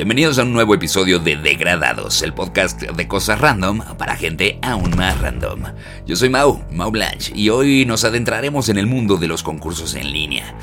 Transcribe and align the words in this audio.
Bienvenidos 0.00 0.38
a 0.38 0.44
un 0.44 0.54
nuevo 0.54 0.74
episodio 0.74 1.18
de 1.18 1.36
Degradados, 1.36 2.22
el 2.22 2.32
podcast 2.32 2.80
de 2.80 3.06
cosas 3.06 3.38
random 3.38 3.80
para 3.98 4.16
gente 4.16 4.58
aún 4.62 4.96
más 4.96 5.20
random. 5.20 5.64
Yo 6.06 6.16
soy 6.16 6.30
Mau, 6.30 6.64
Mau 6.70 6.90
Blanche, 6.90 7.32
y 7.36 7.50
hoy 7.50 7.84
nos 7.84 8.04
adentraremos 8.04 8.70
en 8.70 8.78
el 8.78 8.86
mundo 8.86 9.18
de 9.18 9.28
los 9.28 9.42
concursos 9.42 9.94
en 9.96 10.10
línea. 10.10 10.54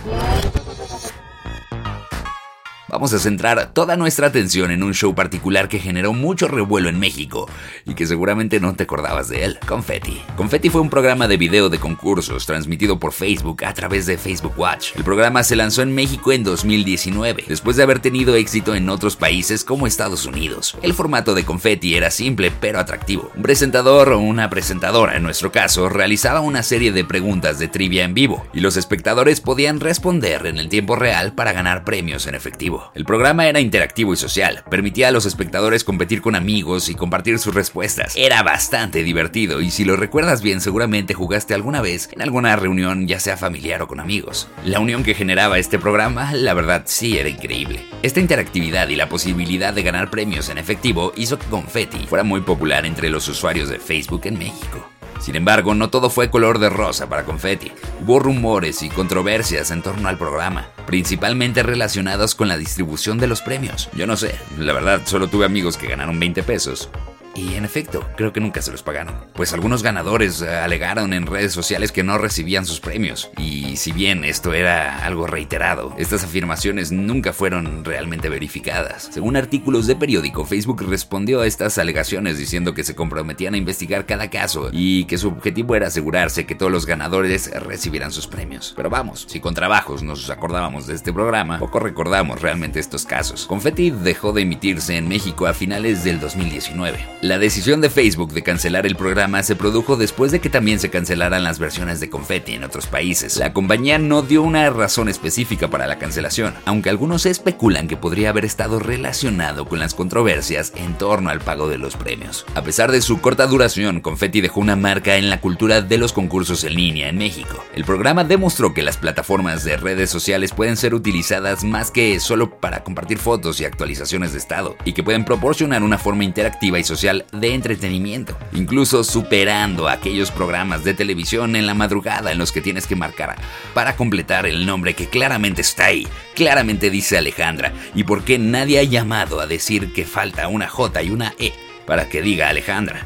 Vamos 2.98 3.14
a 3.14 3.20
centrar 3.20 3.74
toda 3.74 3.96
nuestra 3.96 4.26
atención 4.26 4.72
en 4.72 4.82
un 4.82 4.96
show 4.96 5.14
particular 5.14 5.70
que 5.70 5.78
generó 5.78 6.14
mucho 6.14 6.48
revuelo 6.48 6.90
en 6.90 6.98
México 6.98 7.48
y 7.86 7.94
que 7.94 8.08
seguramente 8.08 8.60
no 8.60 8.74
te 8.74 8.86
acordabas 8.86 9.30
de 9.30 9.44
él, 9.46 9.60
Confetti. 9.68 10.20
Confetti 10.36 10.72
fue 10.72 10.82
un 10.82 10.90
programa 10.90 11.28
de 11.28 11.38
video 11.38 11.70
de 11.70 11.78
concursos 11.78 12.48
transmitido 12.48 12.98
por 12.98 13.14
Facebook 13.14 13.64
a 13.66 13.76
través 13.76 14.08
de 14.08 14.18
Facebook 14.18 14.58
Watch. 14.58 14.96
El 14.96 15.04
programa 15.04 15.44
se 15.44 15.56
lanzó 15.56 15.84
en 15.84 15.94
México 15.94 16.32
en 16.32 16.44
2019, 16.44 17.46
después 17.48 17.78
de 17.78 17.84
haber 17.84 18.00
tenido 18.00 18.34
éxito 18.34 18.74
en 18.74 18.90
otros 18.90 19.16
países 19.16 19.64
como 19.64 19.86
Estados 19.86 20.26
Unidos. 20.26 20.76
El 20.82 20.96
formato 20.96 21.36
de 21.36 21.46
Confetti 21.46 21.94
era 21.94 22.10
simple 22.10 22.50
pero 22.50 22.80
atractivo. 22.80 23.30
Un 23.36 23.44
presentador 23.44 24.10
o 24.10 24.18
una 24.18 24.50
presentadora, 24.50 25.18
en 25.18 25.22
nuestro 25.22 25.52
caso, 25.52 25.88
realizaba 25.88 26.40
una 26.40 26.64
serie 26.64 26.92
de 26.92 27.06
preguntas 27.06 27.60
de 27.60 27.68
trivia 27.68 28.06
en 28.06 28.16
vivo 28.16 28.44
y 28.56 28.62
los 28.62 28.76
espectadores 28.76 29.40
podían 29.40 29.82
responder 29.82 30.48
en 30.48 30.58
el 30.58 30.68
tiempo 30.68 30.96
real 30.96 31.34
para 31.34 31.54
ganar 31.54 31.84
premios 31.84 32.26
en 32.26 32.34
efectivo. 32.34 32.87
El 32.96 33.06
programa 33.06 33.48
era 33.48 33.60
interactivo 33.60 34.14
y 34.14 34.18
social, 34.18 34.64
permitía 34.70 35.08
a 35.10 35.12
los 35.12 35.26
espectadores 35.26 35.84
competir 35.84 36.22
con 36.22 36.36
amigos 36.36 36.90
y 36.90 36.96
compartir 36.96 37.40
sus 37.40 37.54
respuestas. 37.54 38.16
Era 38.16 38.44
bastante 38.44 39.04
divertido 39.04 39.62
y 39.62 39.72
si 39.72 39.86
lo 39.86 39.96
recuerdas 39.96 40.42
bien 40.42 40.62
seguramente 40.62 41.14
jugaste 41.14 41.54
alguna 41.54 41.82
vez 41.82 42.10
en 42.12 42.22
alguna 42.22 42.56
reunión 42.56 43.08
ya 43.08 43.20
sea 43.20 43.38
familiar 43.38 43.82
o 43.82 43.88
con 43.88 44.00
amigos. 44.00 44.48
La 44.66 44.80
unión 44.80 45.04
que 45.04 45.14
generaba 45.14 45.60
este 45.60 45.80
programa 45.80 46.34
la 46.34 46.54
verdad 46.54 46.84
sí 46.86 47.18
era 47.18 47.30
increíble. 47.30 47.86
Esta 48.04 48.20
interactividad 48.20 48.90
y 48.90 48.96
la 48.96 49.10
posibilidad 49.10 49.74
de 49.74 49.84
ganar 49.84 50.10
premios 50.10 50.50
en 50.50 50.58
efectivo 50.58 51.14
hizo 51.16 51.38
que 51.38 51.48
Confetti 51.48 52.06
fuera 52.08 52.24
muy 52.24 52.42
popular 52.42 52.86
entre 52.86 53.10
los 53.10 53.28
usuarios 53.28 53.70
de 53.70 53.80
Facebook 53.80 54.22
en 54.26 54.38
México. 54.38 54.97
Sin 55.20 55.36
embargo, 55.36 55.74
no 55.76 55.90
todo 55.90 56.10
fue 56.10 56.30
color 56.30 56.60
de 56.60 56.70
rosa 56.70 57.10
para 57.10 57.26
Confetti. 57.26 57.72
Hubo 58.02 58.20
rumores 58.20 58.84
y 58.84 58.90
controversias 58.90 59.72
en 59.72 59.82
torno 59.82 60.10
al 60.10 60.18
programa, 60.18 60.68
principalmente 60.86 61.64
relacionados 61.64 62.36
con 62.36 62.48
la 62.48 62.58
distribución 62.58 63.18
de 63.18 63.28
los 63.28 63.42
premios. 63.42 63.90
Yo 63.94 64.08
no 64.08 64.16
sé, 64.16 64.36
la 64.58 64.74
verdad, 64.74 65.02
solo 65.06 65.28
tuve 65.28 65.46
amigos 65.46 65.78
que 65.78 65.88
ganaron 65.88 66.20
20 66.20 66.44
pesos 66.44 66.90
y 67.38 67.54
en 67.54 67.66
efecto, 67.66 68.04
creo 68.18 68.34
que 68.34 68.40
nunca 68.40 68.62
se 68.64 68.72
los 68.72 68.82
pagaron. 68.82 69.16
Pues 69.34 69.54
algunos 69.54 69.84
ganadores 69.84 70.42
eh, 70.42 70.50
alegaron 70.50 71.14
en 71.14 71.28
redes 71.28 71.54
sociales 71.54 71.92
que 71.92 72.04
no 72.04 72.18
recibían 72.18 72.66
sus 72.66 72.80
premios. 72.80 73.30
Y 73.38 73.78
si 73.78 73.92
bien 73.92 74.24
esto 74.24 74.54
era 74.54 75.06
algo 75.06 75.28
reiterado, 75.28 75.94
estas 76.00 76.24
afirmaciones 76.24 76.92
nunca 76.92 77.34
fueron 77.34 77.86
realmente 77.86 78.30
verificadas. 78.30 79.10
Según 79.12 79.38
artículos 79.38 79.86
de 79.86 79.96
periódico, 79.96 80.46
Facebook 80.46 80.84
respondió 80.88 81.42
a 81.42 81.48
estas 81.48 81.78
alegaciones 81.78 82.40
diciendo 82.40 82.74
que 82.74 82.84
se 82.84 82.96
comprometían 82.96 83.54
a 83.54 83.58
investigar 83.58 84.08
cada 84.08 84.32
caso 84.32 84.70
y 84.72 85.06
que 85.06 85.20
su 85.20 85.28
objetivo 85.28 85.76
era 85.76 85.88
asegurarse 85.88 86.48
que 86.48 86.56
todos 86.56 86.72
los 86.72 86.88
ganadores 86.88 87.52
recibieran 87.62 88.12
sus 88.12 88.26
premios. 88.26 88.74
Pero 88.76 88.90
vamos, 88.90 89.26
si 89.30 89.40
con 89.40 89.54
trabajos 89.54 90.02
nos 90.02 90.30
acordábamos 90.32 90.88
de 90.88 90.96
este 90.96 91.14
programa, 91.14 91.60
poco 91.60 91.80
recordamos 91.80 92.42
realmente 92.42 92.80
estos 92.80 93.06
casos. 93.06 93.46
Confetti 93.46 93.92
dejó 93.92 94.34
de 94.34 94.42
emitirse 94.42 94.98
en 94.98 95.08
México 95.08 95.46
a 95.46 95.54
finales 95.54 96.04
del 96.04 96.20
2019. 96.20 96.98
La 97.28 97.40
decisión 97.40 97.82
de 97.82 97.90
Facebook 97.90 98.32
de 98.32 98.42
cancelar 98.42 98.86
el 98.86 98.96
programa 98.96 99.44
se 99.44 99.58
produjo 99.58 99.98
después 99.98 100.32
de 100.32 100.40
que 100.40 100.50
también 100.50 100.80
se 100.80 100.90
cancelaran 100.90 101.44
las 101.44 101.60
versiones 101.60 102.00
de 102.00 102.10
Confetti 102.10 102.54
en 102.54 102.64
otros 102.64 102.88
países. 102.88 103.36
La 103.36 103.52
compañía 103.52 104.00
no 104.00 104.22
dio 104.22 104.42
una 104.44 104.70
razón 104.70 105.10
específica 105.10 105.70
para 105.70 105.88
la 105.88 106.00
cancelación, 106.00 106.54
aunque 106.64 106.90
algunos 106.90 107.26
especulan 107.26 107.90
que 107.90 107.98
podría 107.98 108.30
haber 108.30 108.46
estado 108.46 108.80
relacionado 108.80 109.68
con 109.68 109.80
las 109.80 109.94
controversias 109.94 110.72
en 110.78 110.98
torno 110.98 111.30
al 111.30 111.42
pago 111.42 111.68
de 111.68 111.78
los 111.78 111.98
premios. 111.98 112.46
A 112.56 112.64
pesar 112.64 112.94
de 112.94 113.02
su 113.02 113.20
corta 113.20 113.46
duración, 113.46 114.00
Confetti 114.00 114.40
dejó 114.40 114.62
una 114.62 114.78
marca 114.78 115.18
en 115.18 115.30
la 115.30 115.42
cultura 115.42 115.82
de 115.82 115.98
los 115.98 116.14
concursos 116.14 116.64
en 116.64 116.76
línea 116.76 117.10
en 117.10 117.18
México. 117.18 117.62
El 117.76 117.84
programa 117.84 118.24
demostró 118.24 118.74
que 118.74 118.84
las 118.84 118.96
plataformas 118.96 119.66
de 119.66 119.76
redes 119.76 120.10
sociales 120.10 120.54
pueden 120.54 120.78
ser 120.78 120.94
utilizadas 120.94 121.66
más 121.66 121.92
que 121.92 122.22
solo 122.22 122.52
para 122.62 122.86
compartir 122.86 123.18
fotos 123.18 123.60
y 123.60 123.66
actualizaciones 123.66 124.32
de 124.32 124.38
estado, 124.38 124.78
y 124.86 124.94
que 124.94 125.04
pueden 125.04 125.26
proporcionar 125.26 125.84
una 125.84 125.98
forma 125.98 126.24
interactiva 126.24 126.80
y 126.80 126.86
social 126.86 127.17
de 127.32 127.54
entretenimiento, 127.54 128.38
incluso 128.54 129.04
superando 129.04 129.88
aquellos 129.88 130.32
programas 130.32 130.84
de 130.84 130.94
televisión 130.94 131.56
en 131.56 131.66
la 131.66 131.74
madrugada 131.74 132.32
en 132.32 132.38
los 132.38 132.52
que 132.52 132.62
tienes 132.62 132.88
que 132.88 132.96
marcar 132.96 133.36
para 133.74 133.96
completar 133.96 134.46
el 134.46 134.66
nombre 134.66 134.94
que 134.94 135.08
claramente 135.08 135.62
está 135.62 135.86
ahí, 135.86 136.08
claramente 136.36 136.90
dice 136.90 137.18
Alejandra, 137.18 137.74
y 137.96 138.04
por 138.04 138.24
qué 138.24 138.40
nadie 138.40 138.80
ha 138.80 138.84
llamado 138.84 139.40
a 139.40 139.48
decir 139.48 139.94
que 139.94 140.06
falta 140.06 140.48
una 140.48 140.68
J 140.68 141.04
y 141.04 141.10
una 141.10 141.34
E 141.40 141.54
para 141.86 142.10
que 142.10 142.22
diga 142.22 142.50
Alejandra. 142.50 143.06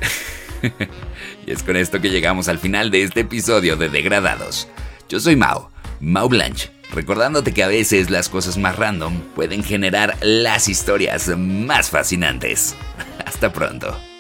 y 1.46 1.52
es 1.52 1.64
con 1.64 1.76
esto 1.76 2.02
que 2.02 2.10
llegamos 2.10 2.48
al 2.48 2.60
final 2.60 2.92
de 2.92 3.04
este 3.04 3.22
episodio 3.22 3.78
de 3.78 3.90
Degradados. 3.90 4.68
Yo 5.10 5.20
soy 5.20 5.36
Mao, 5.36 5.72
Mao 6.00 6.30
Blanche 6.30 6.72
recordándote 6.92 7.54
que 7.54 7.64
a 7.64 7.68
veces 7.68 8.10
las 8.10 8.30
cosas 8.30 8.58
más 8.58 8.76
random 8.76 9.22
pueden 9.36 9.64
generar 9.64 10.18
las 10.22 10.68
historias 10.68 11.30
más 11.38 11.90
fascinantes. 11.90 12.76
Hasta 13.32 13.50
pronto. 13.50 14.11